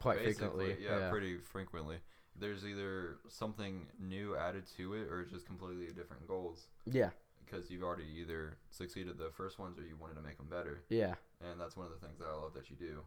Quite 0.00 0.20
frequently. 0.22 0.76
yeah, 0.80 1.10
pretty 1.10 1.38
frequently, 1.38 1.96
there's 2.38 2.64
either 2.66 3.16
something 3.28 3.86
new 4.00 4.36
added 4.36 4.64
to 4.76 4.94
it 4.94 5.08
or 5.10 5.24
just 5.24 5.46
completely 5.46 5.86
different 5.94 6.26
goals. 6.26 6.66
Yeah. 6.86 7.10
because 7.44 7.70
you've 7.70 7.82
already 7.82 8.06
either 8.20 8.56
succeeded 8.70 9.18
the 9.18 9.30
first 9.36 9.58
ones 9.58 9.78
or 9.78 9.82
you 9.82 9.96
wanted 10.00 10.14
to 10.14 10.22
make 10.22 10.36
them 10.38 10.46
better, 10.50 10.82
Yeah. 10.88 11.14
and 11.40 11.60
that's 11.60 11.76
one 11.76 11.86
of 11.86 11.92
the 11.92 12.04
things 12.04 12.18
that 12.18 12.26
I 12.26 12.32
love 12.34 12.54
that 12.54 12.70
you 12.70 12.76
do. 12.76 13.02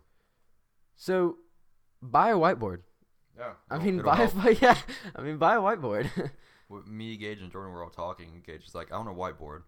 So 0.95 1.37
buy 2.01 2.29
a 2.29 2.35
whiteboard. 2.35 2.81
Yeah, 3.37 3.53
I 3.69 3.77
mean, 3.77 4.01
buy, 4.01 4.27
buy 4.27 4.57
yeah. 4.61 4.77
I 5.15 5.21
mean, 5.21 5.37
buy 5.37 5.55
a 5.55 5.59
whiteboard. 5.59 6.09
Me, 6.87 7.15
Gage, 7.17 7.39
and 7.41 7.51
Jordan 7.51 7.71
were 7.71 7.83
all 7.83 7.89
talking. 7.89 8.41
Gage 8.45 8.65
is 8.65 8.75
like, 8.75 8.91
"I 8.91 8.97
want 8.97 9.09
a 9.09 9.13
whiteboard," 9.13 9.61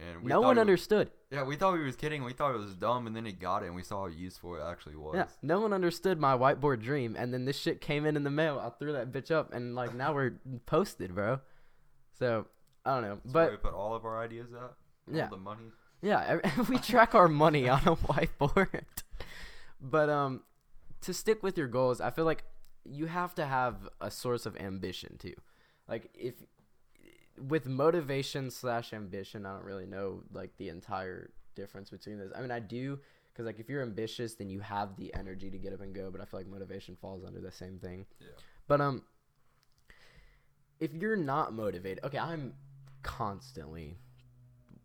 And 0.00 0.22
we 0.22 0.28
no 0.28 0.40
one 0.40 0.58
understood. 0.58 1.10
Yeah, 1.30 1.42
we 1.44 1.56
thought 1.56 1.76
he 1.76 1.84
was 1.84 1.94
kidding. 1.96 2.24
We 2.24 2.32
thought 2.32 2.54
it 2.54 2.58
was 2.58 2.74
dumb, 2.74 3.06
and 3.06 3.14
then 3.14 3.24
he 3.26 3.32
got 3.32 3.62
it, 3.62 3.66
and 3.66 3.74
we 3.74 3.82
saw 3.82 4.00
how 4.02 4.06
useful 4.06 4.54
it 4.56 4.62
actually 4.66 4.96
was. 4.96 5.14
Yeah, 5.14 5.26
no 5.42 5.60
one 5.60 5.72
understood 5.74 6.18
my 6.18 6.36
whiteboard 6.36 6.80
dream, 6.82 7.16
and 7.18 7.34
then 7.34 7.44
this 7.44 7.58
shit 7.58 7.80
came 7.82 8.06
in 8.06 8.16
in 8.16 8.24
the 8.24 8.30
mail. 8.30 8.58
I 8.58 8.70
threw 8.78 8.92
that 8.94 9.12
bitch 9.12 9.30
up, 9.30 9.52
and 9.52 9.74
like 9.74 9.94
now 9.94 10.14
we're 10.14 10.40
posted, 10.66 11.14
bro. 11.14 11.40
So 12.18 12.46
I 12.84 12.94
don't 12.94 13.02
know, 13.02 13.18
That's 13.24 13.34
where 13.34 13.50
we 13.50 13.56
put 13.58 13.74
all 13.74 13.94
of 13.94 14.04
our 14.06 14.18
ideas. 14.22 14.48
All 14.54 14.70
Yeah. 15.12 15.28
the 15.28 15.36
money. 15.36 15.64
yeah, 16.02 16.38
we 16.68 16.78
track 16.78 17.14
our 17.14 17.28
money 17.28 17.68
on 17.68 17.80
a 17.86 17.96
whiteboard. 18.08 18.82
but 19.80 20.08
um, 20.08 20.42
to 21.02 21.12
stick 21.12 21.42
with 21.42 21.58
your 21.58 21.68
goals, 21.68 22.00
I 22.00 22.10
feel 22.10 22.24
like 22.24 22.44
you 22.84 23.06
have 23.06 23.34
to 23.34 23.44
have 23.44 23.76
a 24.00 24.10
source 24.10 24.46
of 24.46 24.56
ambition 24.56 25.16
too. 25.18 25.34
Like 25.88 26.08
if 26.14 26.34
with 27.48 27.66
motivation 27.66 28.50
slash 28.50 28.92
ambition, 28.92 29.46
I 29.46 29.52
don't 29.54 29.64
really 29.64 29.86
know 29.86 30.22
like 30.32 30.56
the 30.58 30.68
entire 30.68 31.30
difference 31.54 31.90
between 31.90 32.18
those. 32.18 32.32
I 32.36 32.40
mean, 32.40 32.50
I 32.50 32.60
do 32.60 32.98
because 33.32 33.46
like 33.46 33.58
if 33.58 33.68
you're 33.68 33.82
ambitious, 33.82 34.34
then 34.34 34.50
you 34.50 34.60
have 34.60 34.96
the 34.96 35.12
energy 35.14 35.50
to 35.50 35.58
get 35.58 35.72
up 35.72 35.80
and 35.80 35.94
go. 35.94 36.10
But 36.10 36.20
I 36.20 36.24
feel 36.24 36.40
like 36.40 36.48
motivation 36.48 36.96
falls 37.00 37.24
under 37.24 37.40
the 37.40 37.50
same 37.50 37.78
thing. 37.78 38.06
Yeah. 38.20 38.26
But 38.68 38.80
um, 38.80 39.02
if 40.78 40.92
you're 40.94 41.16
not 41.16 41.52
motivated, 41.52 42.04
okay, 42.04 42.18
I'm 42.18 42.54
constantly 43.02 43.98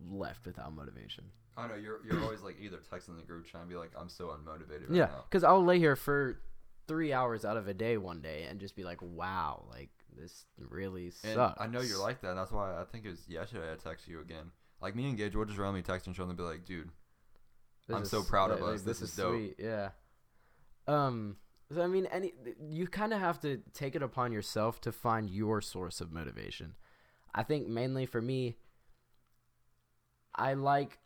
left 0.10 0.46
without 0.46 0.74
motivation. 0.74 1.26
I 1.58 1.68
know 1.68 1.76
you're 1.76 2.02
you're 2.06 2.22
always 2.22 2.42
like 2.42 2.58
either 2.62 2.78
texting 2.78 3.16
the 3.16 3.24
group 3.24 3.48
trying 3.48 3.64
to 3.64 3.70
be 3.70 3.76
like 3.76 3.92
I'm 3.98 4.10
so 4.10 4.28
unmotivated 4.28 4.90
right 4.90 4.98
Yeah, 4.98 5.10
because 5.30 5.44
I'll 5.44 5.64
lay 5.64 5.80
here 5.80 5.96
for 5.96 6.40
three 6.88 7.14
hours 7.14 7.46
out 7.46 7.58
of 7.58 7.68
a 7.68 7.74
day 7.74 7.98
one 7.98 8.22
day 8.22 8.46
and 8.50 8.60
just 8.60 8.76
be 8.76 8.84
like, 8.84 9.02
wow, 9.02 9.66
like 9.70 9.90
this 10.20 10.46
really 10.58 11.06
And 11.24 11.36
sucks. 11.36 11.62
I 11.62 11.68
know 11.68 11.82
you're 11.82 12.02
like 12.02 12.22
that. 12.22 12.30
And 12.32 12.38
that's 12.40 12.52
why 12.52 12.80
I 12.80 12.84
think 12.86 13.06
it 13.06 13.10
was 13.10 13.28
yesterday 13.28 13.72
I 13.72 13.76
texted 13.76 14.08
you 14.08 14.22
again. 14.22 14.52
Like 14.82 14.96
me 14.96 15.08
and 15.08 15.18
Gage, 15.18 15.36
we'll 15.36 15.46
just 15.46 15.58
randomly 15.58 15.82
text 15.82 16.08
each 16.08 16.20
other 16.20 16.30
and 16.30 16.38
be 16.38 16.44
like, 16.44 16.66
dude, 16.66 16.90
This 17.88 17.96
I'm 17.96 18.04
is- 18.04 18.10
so 18.10 18.24
proud 18.24 18.52
of 18.52 18.62
us. 18.62 18.82
This 18.82 19.02
is 19.02 19.16
dope. 19.16 19.34
sweet. 19.36 19.56
Yeah. 19.60 19.90
Um. 20.88 21.38
So 21.74 21.82
I 21.82 21.88
mean, 21.88 22.06
any 22.08 22.34
you 22.70 22.88
kind 22.88 23.14
of 23.14 23.20
have 23.20 23.40
to 23.42 23.62
take 23.74 23.96
it 23.96 24.04
upon 24.04 24.32
yourself 24.32 24.80
to 24.82 24.92
find 24.92 25.30
your 25.30 25.62
source 25.62 26.00
of 26.02 26.12
motivation. 26.12 26.76
I 27.34 27.42
think 27.44 27.68
mainly 27.68 28.06
for 28.06 28.22
me, 28.22 28.58
I 30.36 30.54
like 30.54 31.00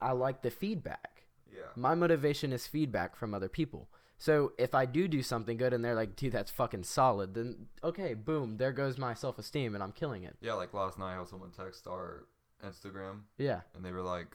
I 0.00 0.12
like 0.12 0.42
the 0.42 0.50
feedback. 0.50 1.24
yeah, 1.52 1.62
My 1.74 1.94
motivation 1.94 2.52
is 2.52 2.66
feedback 2.66 3.16
from 3.16 3.34
other 3.34 3.48
people. 3.48 3.88
So 4.18 4.52
if 4.58 4.74
I 4.74 4.86
do 4.86 5.08
do 5.08 5.22
something 5.22 5.56
good 5.58 5.72
and 5.74 5.84
they're 5.84 5.94
like, 5.94 6.16
"Dude, 6.16 6.32
that's 6.32 6.50
fucking 6.50 6.84
solid," 6.84 7.34
then 7.34 7.66
okay, 7.84 8.14
boom, 8.14 8.56
there 8.56 8.72
goes 8.72 8.96
my 8.98 9.12
self 9.14 9.38
esteem 9.38 9.74
and 9.74 9.82
I'm 9.84 9.92
killing 9.92 10.22
it. 10.24 10.36
yeah. 10.40 10.54
Like 10.54 10.72
last 10.72 10.98
night, 10.98 11.14
I 11.14 11.18
had 11.18 11.28
someone 11.28 11.50
text 11.50 11.86
our 11.86 12.24
Instagram 12.64 13.20
Yeah. 13.38 13.60
and 13.74 13.84
they 13.84 13.92
were 13.92 14.02
like, 14.02 14.28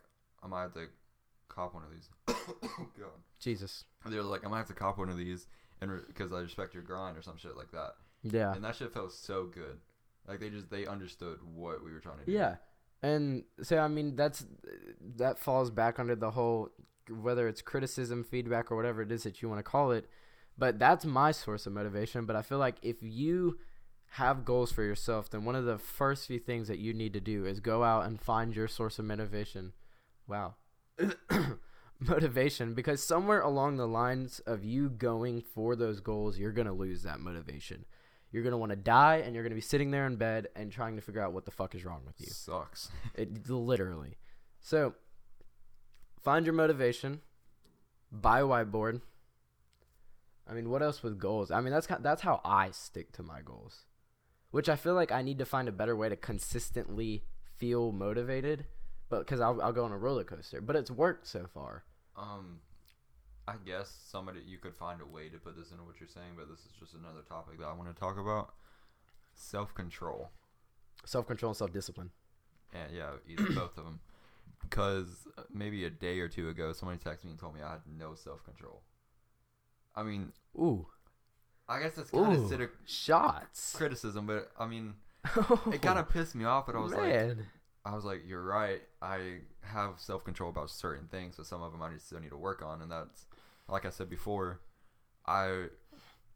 I 0.44 0.48
might 0.48 0.62
have 0.62 0.74
to 0.76 0.88
cop 1.50 1.74
one 1.74 1.84
of 1.84 1.92
these. 1.92 2.10
oh 2.28 2.88
God. 3.00 3.10
Jesus. 3.40 3.86
They 4.06 4.16
were 4.18 4.22
like, 4.24 4.46
I 4.46 4.50
might 4.50 4.60
have 4.60 4.68
to 4.68 4.74
cop 4.74 4.98
one 5.00 5.10
of 5.10 5.18
these, 5.18 5.48
and 5.82 5.92
because 6.08 6.32
I 6.32 6.40
respect 6.42 6.74
your 6.76 6.84
grind 6.84 7.18
or 7.18 7.22
some 7.24 7.38
shit 7.38 7.58
like 7.58 7.72
that. 7.72 7.94
Yeah. 8.24 8.54
And 8.54 8.64
that 8.64 8.76
shit 8.76 8.94
felt 8.94 9.14
so 9.14 9.46
good. 9.46 9.80
Like 10.28 10.40
they 10.40 10.52
just 10.52 10.70
they 10.70 10.86
understood 10.86 11.40
what 11.56 11.84
we 11.84 11.92
were 11.92 12.00
trying 12.00 12.20
to 12.20 12.26
do. 12.26 12.32
Yeah. 12.32 12.58
And 13.02 13.46
so 13.64 13.80
I 13.80 13.88
mean 13.88 14.16
that's 14.16 14.46
that 15.18 15.40
falls 15.40 15.72
back 15.72 15.98
under 15.98 16.16
the 16.16 16.30
whole 16.30 16.70
whether 17.10 17.48
it's 17.48 17.62
criticism, 17.62 18.24
feedback 18.24 18.72
or 18.72 18.76
whatever 18.76 19.02
it 19.02 19.12
is 19.12 19.24
that 19.24 19.42
you 19.42 19.50
want 19.50 19.60
to 19.60 19.64
call 19.64 19.92
it. 19.92 20.10
But 20.58 20.80
that's 20.80 21.06
my 21.06 21.32
source 21.32 21.66
of 21.66 21.74
motivation, 21.74 22.26
but 22.26 22.36
I 22.36 22.42
feel 22.42 22.58
like 22.58 22.76
if 22.82 22.98
you 23.02 23.58
have 24.12 24.44
goals 24.44 24.72
for 24.72 24.84
yourself, 24.84 25.30
then 25.30 25.46
one 25.46 25.56
of 25.56 25.66
the 25.66 25.78
first 25.78 26.28
few 26.28 26.40
things 26.40 26.68
that 26.68 26.80
you 26.80 26.94
need 26.94 27.14
to 27.14 27.22
do 27.22 27.46
is 27.46 27.60
go 27.60 27.84
out 27.84 28.06
and 28.06 28.20
find 28.20 28.56
your 28.56 28.68
source 28.68 29.00
of 29.00 29.06
motivation. 29.06 29.72
Wow. 30.28 30.56
motivation 32.02 32.74
because 32.74 33.02
somewhere 33.02 33.42
along 33.42 33.78
the 33.78 33.88
lines 33.88 34.40
of 34.46 34.66
you 34.66 34.90
going 34.90 35.42
for 35.42 35.76
those 35.76 36.00
goals, 36.00 36.38
you're 36.38 36.52
going 36.52 36.68
to 36.68 36.74
lose 36.74 37.04
that 37.04 37.20
motivation. 37.20 37.86
You're 38.32 38.44
going 38.44 38.52
to 38.52 38.58
want 38.58 38.72
to 38.72 38.78
die 38.78 39.18
and 39.18 39.34
you're 39.34 39.44
going 39.44 39.52
to 39.52 39.56
be 39.56 39.62
sitting 39.62 39.92
there 39.92 40.08
in 40.08 40.16
bed 40.16 40.48
and 40.56 40.72
trying 40.72 40.96
to 40.96 41.02
figure 41.02 41.22
out 41.22 41.34
what 41.34 41.46
the 41.46 41.52
fuck 41.52 41.76
is 41.76 41.86
wrong 41.86 42.02
with 42.06 42.20
you. 42.20 42.28
Sucks. 42.28 42.90
It 43.14 43.50
literally. 43.50 44.18
So, 44.60 44.96
find 46.22 46.46
your 46.46 46.54
motivation. 46.54 47.22
Buy 48.12 48.40
a 48.40 48.44
whiteboard. 48.44 49.02
I 50.50 50.54
mean, 50.54 50.70
what 50.70 50.82
else 50.82 51.02
with 51.04 51.20
goals? 51.20 51.52
I 51.52 51.62
mean, 51.62 51.72
that's 51.72 51.88
that's 51.88 52.22
how 52.22 52.42
I 52.44 52.72
stick 52.72 53.12
to 53.14 53.24
my 53.24 53.42
goals, 53.42 53.86
which 54.52 54.70
I 54.70 54.76
feel 54.76 54.94
like 54.94 55.12
I 55.12 55.22
need 55.22 55.40
to 55.40 55.46
find 55.46 55.68
a 55.68 55.72
better 55.72 55.96
way 55.96 56.10
to 56.10 56.16
consistently 56.16 57.24
feel 57.58 57.92
motivated. 57.92 58.66
But 59.10 59.20
because 59.20 59.40
I'll 59.40 59.62
I'll 59.62 59.72
go 59.72 59.86
on 59.86 59.92
a 59.92 59.98
roller 59.98 60.24
coaster, 60.24 60.62
but 60.62 60.76
it's 60.76 60.92
worked 60.92 61.28
so 61.28 61.48
far. 61.54 61.84
Um, 62.18 62.60
I 63.48 63.56
guess 63.66 63.94
somebody 64.08 64.42
you 64.46 64.58
could 64.58 64.76
find 64.76 65.02
a 65.02 65.06
way 65.06 65.30
to 65.30 65.38
put 65.38 65.56
this 65.56 65.72
into 65.72 65.84
what 65.84 66.00
you're 66.00 66.10
saying, 66.10 66.34
but 66.38 66.50
this 66.50 66.60
is 66.60 66.72
just 66.80 66.94
another 66.94 67.22
topic 67.28 67.60
that 67.60 67.66
I 67.66 67.74
want 67.74 67.94
to 67.94 68.00
talk 68.00 68.18
about. 68.18 68.54
Self 69.34 69.74
control. 69.74 70.30
Self 71.06 71.28
control 71.28 71.52
and 71.52 71.58
self 71.58 71.72
discipline. 71.72 72.12
And 72.74 72.96
yeah, 72.96 73.12
either 73.28 73.54
both 73.54 73.78
of 73.78 73.86
them. 73.86 74.00
Because 74.70 75.28
maybe 75.54 75.86
a 75.86 75.90
day 75.90 76.20
or 76.20 76.28
two 76.28 76.50
ago, 76.50 76.74
somebody 76.74 77.00
texted 77.00 77.26
me 77.26 77.32
and 77.32 77.40
told 77.40 77.56
me 77.56 77.62
I 77.62 77.72
had 77.72 77.82
no 77.98 78.16
self 78.16 78.44
control. 78.44 78.82
I 79.96 80.04
mean, 80.04 80.32
Ooh, 80.58 80.88
I 81.68 81.82
guess 81.82 81.96
that's 81.96 82.12
kind 82.12 82.32
of 82.34 82.40
considered 82.40 82.72
shots. 82.86 83.76
criticism, 83.76 84.26
but 84.26 84.52
I 84.58 84.68
mean, 84.68 84.94
it 85.72 85.82
kind 85.82 86.00
of 86.00 86.10
pissed 86.10 86.36
me 86.36 86.46
off. 86.46 86.66
But 86.66 86.76
I 86.76 86.80
was 86.80 86.94
like. 86.94 87.38
I 87.84 87.96
was 87.96 88.06
like, 88.06 88.22
you're 88.28 88.44
right. 88.44 88.82
I 89.02 89.38
have 89.62 89.94
self 89.98 90.24
control 90.24 90.50
about 90.50 90.70
certain 90.70 91.08
things, 91.08 91.36
but 91.38 91.48
some 91.48 91.64
of 91.64 91.72
them 91.72 91.82
I 91.82 91.90
just 91.90 92.06
still 92.06 92.20
need 92.20 92.30
to 92.30 92.38
work 92.38 92.62
on. 92.62 92.82
And 92.82 92.92
that's, 92.92 93.26
like 93.68 93.86
I 93.86 93.90
said 93.90 94.08
before, 94.10 94.62
I 95.26 95.66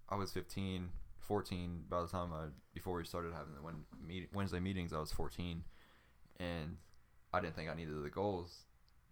I 0.09 0.15
was 0.15 0.31
15, 0.31 0.89
14 1.19 1.83
by 1.89 2.01
the 2.01 2.07
time 2.07 2.29
I 2.33 2.45
before 2.73 2.97
we 2.97 3.03
started 3.03 3.33
having 3.33 3.53
the 3.53 4.27
Wednesday 4.33 4.59
meetings. 4.59 4.91
I 4.91 4.99
was 4.99 5.11
14, 5.11 5.63
and 6.39 6.77
I 7.35 7.41
didn't 7.41 7.55
think 7.55 7.69
I 7.69 7.75
needed 7.75 8.01
the 8.03 8.09
goals. 8.09 8.65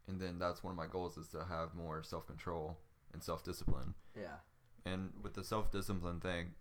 And 0.07 0.19
then 0.19 0.37
that's 0.39 0.63
one 0.63 0.71
of 0.71 0.77
my 0.77 0.87
goals 0.87 1.17
is 1.17 1.27
to 1.29 1.45
have 1.45 1.75
more 1.75 2.03
self 2.03 2.25
control 2.27 2.77
and 3.13 3.23
self 3.23 3.43
discipline. 3.43 3.93
yeah. 4.15 4.37
And 4.85 5.11
with 5.21 5.33
the 5.33 5.43
self 5.43 5.71
discipline 5.71 6.19
thing, 6.19 6.51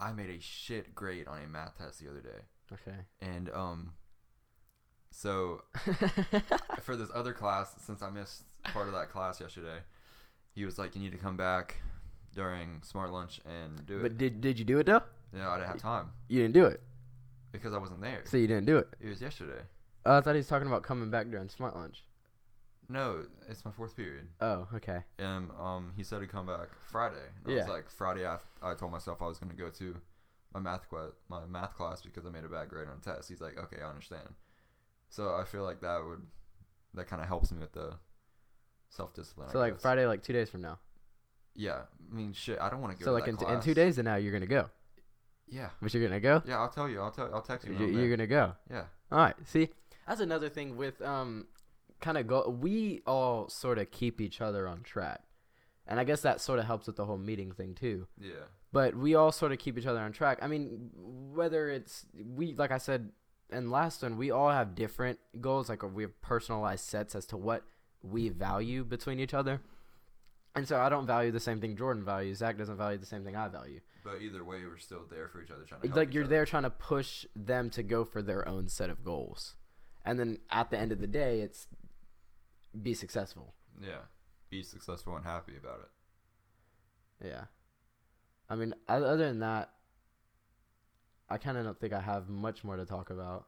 I 0.00 0.12
made 0.12 0.30
a 0.30 0.40
shit 0.40 0.94
grade 0.94 1.28
on 1.28 1.40
a 1.42 1.46
math 1.46 1.78
test 1.78 2.00
the 2.00 2.08
other 2.10 2.20
day, 2.20 2.40
Okay. 2.72 2.96
and 3.20 3.48
um. 3.50 3.92
So 5.14 5.62
for 6.82 6.96
this 6.96 7.10
other 7.14 7.32
class, 7.32 7.74
since 7.86 8.02
I 8.02 8.10
missed 8.10 8.44
part 8.64 8.88
of 8.88 8.94
that 8.94 9.10
class 9.10 9.40
yesterday, 9.40 9.78
he 10.54 10.64
was 10.64 10.78
like, 10.78 10.96
"You 10.96 11.02
need 11.02 11.12
to 11.12 11.18
come 11.18 11.36
back 11.36 11.76
during 12.34 12.80
smart 12.82 13.12
lunch 13.12 13.40
and 13.44 13.84
do 13.86 13.98
it." 13.98 14.02
but 14.02 14.18
did 14.18 14.40
did 14.40 14.58
you 14.58 14.64
do 14.64 14.78
it 14.78 14.86
though? 14.86 15.02
yeah, 15.36 15.50
I 15.50 15.56
didn't 15.58 15.68
have 15.68 15.80
time 15.80 16.06
You 16.28 16.40
didn't 16.42 16.54
do 16.54 16.64
it, 16.64 16.82
because 17.52 17.72
I 17.74 17.78
wasn't 17.78 18.00
there. 18.00 18.22
so 18.24 18.36
you 18.38 18.46
didn't 18.46 18.66
do 18.66 18.78
it. 18.78 18.88
It 19.00 19.08
was 19.08 19.20
yesterday. 19.20 19.60
Oh, 20.04 20.16
I 20.18 20.20
thought 20.20 20.34
he 20.34 20.38
was 20.38 20.48
talking 20.48 20.66
about 20.68 20.82
coming 20.82 21.10
back 21.10 21.28
during 21.30 21.48
smart 21.48 21.76
lunch. 21.76 22.04
No, 22.88 23.24
it's 23.48 23.64
my 23.64 23.70
fourth 23.70 23.96
period, 23.96 24.26
Oh, 24.40 24.66
okay. 24.74 24.98
and 25.18 25.50
um, 25.58 25.92
he 25.96 26.02
said 26.02 26.20
he'd 26.20 26.30
come 26.32 26.46
back 26.46 26.68
Friday. 26.90 27.14
And 27.44 27.54
I 27.54 27.56
was 27.60 27.68
like, 27.68 27.88
Friday, 27.88 28.26
I, 28.26 28.38
I 28.62 28.74
told 28.74 28.92
myself 28.92 29.22
I 29.22 29.26
was 29.26 29.38
going 29.38 29.50
to 29.50 29.56
go 29.56 29.70
to 29.70 29.96
my 30.52 30.60
math 30.60 30.88
class, 30.90 31.10
my 31.28 31.46
math 31.46 31.74
class 31.74 32.02
because 32.02 32.26
I 32.26 32.30
made 32.30 32.44
a 32.44 32.48
bad 32.48 32.68
grade 32.68 32.88
on 32.88 32.98
a 32.98 33.00
test. 33.00 33.28
He's 33.28 33.40
like, 33.40 33.56
okay, 33.56 33.76
I 33.82 33.88
understand. 33.88 34.28
So 35.08 35.34
I 35.36 35.44
feel 35.44 35.62
like 35.62 35.80
that 35.80 36.02
would 36.04 36.22
that 36.94 37.06
kind 37.06 37.22
of 37.22 37.28
helps 37.28 37.50
me 37.52 37.58
with 37.60 37.72
the 37.72 37.94
self 38.90 39.14
discipline. 39.14 39.48
So 39.50 39.58
like 39.58 39.80
Friday, 39.80 40.06
like 40.06 40.22
two 40.22 40.32
days 40.34 40.50
from 40.50 40.60
now. 40.62 40.78
Yeah, 41.54 41.82
I 42.10 42.14
mean, 42.14 42.32
shit. 42.34 42.58
I 42.60 42.68
don't 42.68 42.80
want 42.82 42.92
to 42.92 42.98
go. 42.98 43.04
So 43.04 43.10
to 43.10 43.14
like 43.14 43.24
that 43.24 43.30
in, 43.30 43.36
t- 43.36 43.46
in 43.54 43.60
two 43.60 43.74
days 43.74 43.96
and 43.98 44.04
now 44.06 44.16
you're 44.16 44.32
gonna 44.32 44.46
go. 44.46 44.68
Yeah, 45.48 45.68
But 45.80 45.92
you're 45.94 46.02
gonna 46.06 46.20
go. 46.20 46.42
yeah. 46.46 46.58
I'll 46.58 46.68
tell 46.70 46.88
you. 46.88 47.00
I'll 47.00 47.10
tell. 47.10 47.32
I'll 47.32 47.42
text 47.42 47.66
you. 47.68 47.74
You're, 47.74 47.88
you're 47.90 48.10
gonna 48.16 48.26
go. 48.26 48.52
Yeah. 48.70 48.84
All 49.10 49.18
right. 49.18 49.34
See, 49.44 49.68
that's 50.06 50.20
another 50.20 50.48
thing 50.48 50.76
with 50.76 51.00
um, 51.02 51.46
kind 52.00 52.18
of 52.18 52.26
go. 52.26 52.48
We 52.48 53.02
all 53.06 53.48
sort 53.48 53.78
of 53.78 53.90
keep 53.90 54.20
each 54.20 54.40
other 54.40 54.68
on 54.68 54.82
track, 54.82 55.20
and 55.86 55.98
I 56.00 56.04
guess 56.04 56.20
that 56.22 56.40
sort 56.40 56.58
of 56.58 56.66
helps 56.66 56.86
with 56.86 56.96
the 56.96 57.04
whole 57.04 57.18
meeting 57.18 57.52
thing 57.52 57.74
too. 57.74 58.06
Yeah. 58.20 58.46
But 58.72 58.96
we 58.96 59.14
all 59.14 59.32
sort 59.32 59.52
of 59.52 59.58
keep 59.58 59.78
each 59.78 59.86
other 59.86 60.00
on 60.00 60.12
track. 60.12 60.38
I 60.40 60.46
mean, 60.46 60.90
whether 60.94 61.68
it's 61.68 62.06
we, 62.14 62.54
like 62.54 62.70
I 62.70 62.78
said 62.78 63.10
and 63.52 63.70
last 63.70 64.02
one, 64.02 64.16
we 64.16 64.30
all 64.30 64.50
have 64.50 64.74
different 64.74 65.18
goals. 65.40 65.68
Like 65.68 65.82
we 65.82 66.02
have 66.02 66.20
personalized 66.22 66.84
sets 66.84 67.14
as 67.14 67.26
to 67.26 67.36
what 67.36 67.64
we 68.02 68.28
value 68.28 68.84
between 68.84 69.20
each 69.20 69.34
other. 69.34 69.60
And 70.54 70.66
so 70.66 70.78
I 70.78 70.88
don't 70.88 71.06
value 71.06 71.30
the 71.30 71.40
same 71.40 71.60
thing 71.60 71.76
Jordan 71.76 72.04
values. 72.04 72.38
Zach 72.38 72.58
doesn't 72.58 72.76
value 72.76 72.98
the 72.98 73.06
same 73.06 73.24
thing 73.24 73.36
I 73.36 73.48
value. 73.48 73.80
But 74.04 74.20
either 74.20 74.44
way, 74.44 74.58
we're 74.66 74.78
still 74.78 75.04
there 75.10 75.28
for 75.28 75.40
each 75.42 75.50
other, 75.50 75.62
trying 75.62 75.80
to 75.80 75.86
help 75.86 75.96
like 75.96 76.12
you're 76.12 76.24
other. 76.24 76.30
there 76.30 76.44
trying 76.44 76.64
to 76.64 76.70
push 76.70 77.24
them 77.36 77.70
to 77.70 77.82
go 77.82 78.04
for 78.04 78.20
their 78.20 78.46
own 78.46 78.68
set 78.68 78.90
of 78.90 79.04
goals 79.04 79.54
and 80.04 80.18
then 80.18 80.38
at 80.50 80.70
the 80.70 80.78
end 80.78 80.92
of 80.92 81.00
the 81.00 81.06
day 81.06 81.40
it's 81.40 81.66
be 82.82 82.94
successful 82.94 83.54
Yeah. 83.80 84.02
Be 84.50 84.62
successful 84.62 85.16
and 85.16 85.24
happy 85.24 85.56
about 85.56 85.80
it. 85.80 87.26
yeah 87.28 87.44
i 88.50 88.54
mean 88.56 88.74
other 88.88 89.16
than 89.16 89.38
that 89.40 89.70
i 91.30 91.38
kind 91.38 91.56
of 91.56 91.64
don't 91.64 91.78
think 91.80 91.92
i 91.92 92.00
have 92.00 92.28
much 92.28 92.62
more 92.64 92.76
to 92.76 92.84
talk 92.86 93.10
about 93.10 93.46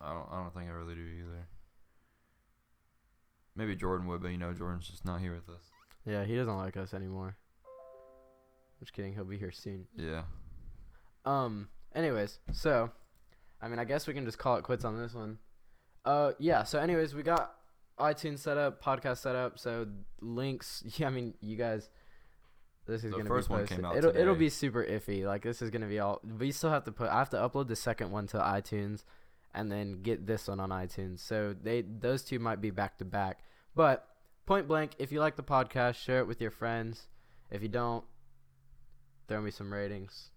I 0.00 0.12
don't. 0.12 0.28
I 0.30 0.40
don't 0.42 0.54
think 0.54 0.70
I 0.70 0.72
really 0.74 0.94
do 0.94 1.00
either. 1.00 1.48
Maybe 3.56 3.74
Jordan 3.74 4.06
would, 4.06 4.22
but 4.22 4.28
you 4.30 4.38
know 4.38 4.52
Jordan's 4.52 4.86
just 4.88 5.04
not 5.04 5.20
here 5.20 5.34
with 5.34 5.48
us. 5.48 5.62
Yeah, 6.04 6.24
he 6.24 6.36
doesn't 6.36 6.56
like 6.56 6.76
us 6.76 6.94
anymore. 6.94 7.36
Just 8.78 8.92
kidding. 8.92 9.12
He'll 9.12 9.24
be 9.24 9.38
here 9.38 9.50
soon. 9.50 9.86
Yeah. 9.96 10.22
Um. 11.24 11.68
Anyways, 11.96 12.38
so, 12.52 12.90
I 13.60 13.68
mean, 13.68 13.78
I 13.78 13.84
guess 13.84 14.06
we 14.06 14.14
can 14.14 14.24
just 14.24 14.38
call 14.38 14.56
it 14.56 14.62
quits 14.62 14.84
on 14.84 14.98
this 14.98 15.14
one. 15.14 15.38
Uh. 16.04 16.32
Yeah. 16.38 16.64
So, 16.64 16.78
anyways, 16.78 17.14
we 17.14 17.22
got 17.22 17.54
iTunes 17.98 18.40
set 18.40 18.56
up, 18.56 18.82
podcast 18.82 19.18
set 19.18 19.36
up. 19.36 19.58
So 19.58 19.86
links. 20.20 20.82
Yeah. 20.96 21.08
I 21.08 21.10
mean, 21.10 21.34
you 21.40 21.56
guys. 21.56 21.88
This 22.86 23.02
is 23.02 23.10
The 23.10 23.16
gonna 23.16 23.28
first 23.28 23.48
be 23.48 23.54
one 23.54 23.66
came 23.66 23.84
out 23.84 23.96
It'll 23.96 24.16
it'll 24.16 24.36
be 24.36 24.48
super 24.48 24.84
iffy. 24.84 25.24
Like 25.24 25.42
this 25.42 25.60
is 25.60 25.70
gonna 25.70 25.88
be 25.88 25.98
all. 25.98 26.20
We 26.38 26.52
still 26.52 26.70
have 26.70 26.84
to 26.84 26.92
put. 26.92 27.08
I 27.08 27.18
have 27.18 27.30
to 27.30 27.36
upload 27.36 27.66
the 27.66 27.74
second 27.74 28.12
one 28.12 28.28
to 28.28 28.38
iTunes, 28.38 29.02
and 29.52 29.72
then 29.72 30.02
get 30.02 30.24
this 30.24 30.46
one 30.46 30.60
on 30.60 30.70
iTunes. 30.70 31.18
So 31.18 31.54
they 31.60 31.82
those 31.82 32.22
two 32.22 32.38
might 32.38 32.60
be 32.60 32.70
back 32.70 32.98
to 32.98 33.04
back. 33.04 33.40
But 33.74 34.06
point 34.46 34.68
blank, 34.68 34.92
if 34.98 35.10
you 35.10 35.18
like 35.18 35.34
the 35.34 35.42
podcast, 35.42 35.96
share 35.96 36.20
it 36.20 36.28
with 36.28 36.40
your 36.40 36.52
friends. 36.52 37.08
If 37.50 37.60
you 37.60 37.68
don't, 37.68 38.04
throw 39.26 39.40
me 39.40 39.50
some 39.50 39.72
ratings. 39.72 40.30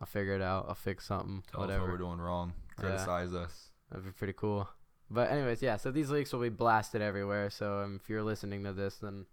I'll 0.00 0.06
figure 0.06 0.34
it 0.34 0.42
out. 0.42 0.66
I'll 0.68 0.74
fix 0.74 1.06
something. 1.06 1.42
Tell 1.50 1.60
us 1.60 1.66
whatever. 1.66 1.84
what 1.84 1.92
we're 1.92 1.98
doing 1.98 2.18
wrong. 2.18 2.52
Yeah. 2.78 2.82
Criticize 2.82 3.34
us. 3.34 3.70
That'd 3.90 4.04
be 4.04 4.12
pretty 4.12 4.34
cool. 4.34 4.68
But 5.10 5.30
anyways, 5.30 5.62
yeah. 5.62 5.76
So 5.76 5.90
these 5.90 6.10
leaks 6.10 6.32
will 6.32 6.40
be 6.40 6.50
blasted 6.50 7.02
everywhere. 7.02 7.50
So 7.50 7.80
um, 7.80 8.00
if 8.02 8.08
you're 8.08 8.22
listening 8.22 8.64
to 8.64 8.72
this, 8.72 8.96
then 8.96 9.26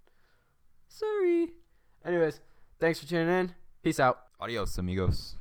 sorry. 0.88 1.50
Anyways, 2.05 2.39
thanks 2.79 3.00
for 3.00 3.07
tuning 3.07 3.29
in. 3.29 3.55
Peace 3.84 4.00
out. 4.00 4.19
Adios, 4.39 4.77
amigos. 4.77 5.36